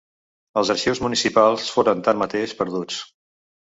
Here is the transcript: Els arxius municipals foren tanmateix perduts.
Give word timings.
Els 0.61 0.71
arxius 0.75 1.03
municipals 1.05 1.69
foren 1.77 2.05
tanmateix 2.11 2.61
perduts. 2.65 3.03